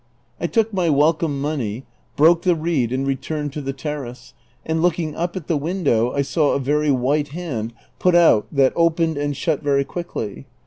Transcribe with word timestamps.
I 0.39 0.47
took 0.47 0.73
my 0.73 0.89
welcome 0.89 1.39
money, 1.39 1.85
broke 2.15 2.41
the 2.41 2.55
reed, 2.55 2.91
and 2.91 3.05
returned 3.05 3.53
to 3.53 3.61
the 3.61 3.71
terrace, 3.71 4.33
and 4.65 4.81
looking 4.81 5.15
up 5.15 5.35
at 5.35 5.45
the 5.45 5.55
window, 5.57 6.11
I 6.11 6.23
saw 6.23 6.53
a 6.53 6.59
very 6.59 6.89
white 6.89 7.27
hand 7.27 7.71
put 7.99 8.15
out 8.15 8.47
that 8.51 8.73
opened 8.75 9.17
and 9.17 9.37
shut 9.37 9.61
very 9.61 9.83
quickly. 9.85 10.47